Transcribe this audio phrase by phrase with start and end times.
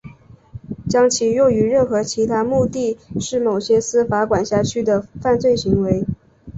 [0.89, 6.03] 将其用于任何其他目的是某些司法管辖区的犯罪行为。